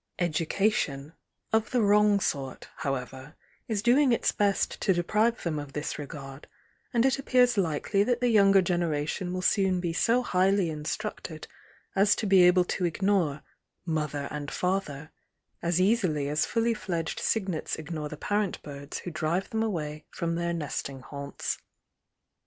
[0.17, 1.13] "Educa tion"
[1.53, 3.35] of the wrong sort, however,
[3.67, 6.47] is doing its best to deprive them of this regard,
[6.91, 11.45] and it appears likely that the younger generation will soon be so highly instructed
[11.95, 13.43] as to be able to ignore
[13.85, 15.11] "mother and fa ther"
[15.61, 20.35] as easily as full fledged cygnets ignore the parent birds who drive them away from
[20.35, 21.59] tiieir nest ing haunts.